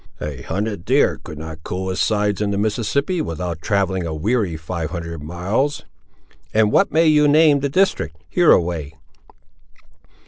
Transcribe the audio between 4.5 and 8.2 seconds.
five hundred miles." "And what may you name the district,